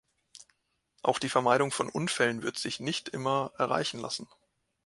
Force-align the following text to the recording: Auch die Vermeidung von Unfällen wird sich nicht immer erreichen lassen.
Auch 1.03 1.19
die 1.19 1.29
Vermeidung 1.29 1.69
von 1.71 1.87
Unfällen 1.87 2.41
wird 2.41 2.57
sich 2.57 2.79
nicht 2.79 3.09
immer 3.09 3.53
erreichen 3.59 3.99
lassen. 3.99 4.27